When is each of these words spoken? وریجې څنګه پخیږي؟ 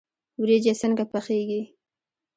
وریجې 0.39 0.73
څنګه 0.81 1.03
پخیږي؟ 1.11 1.61